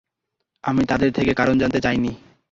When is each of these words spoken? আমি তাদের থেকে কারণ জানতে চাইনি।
আমি 0.63 0.83
তাদের 0.85 1.09
থেকে 1.13 1.31
কারণ 1.33 1.55
জানতে 1.57 1.79
চাইনি। 1.81 2.11